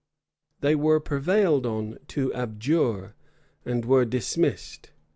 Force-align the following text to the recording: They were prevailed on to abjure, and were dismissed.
They 0.61 0.73
were 0.73 0.99
prevailed 0.99 1.67
on 1.67 1.99
to 2.07 2.33
abjure, 2.33 3.13
and 3.65 3.85
were 3.85 4.03
dismissed. 4.03 4.89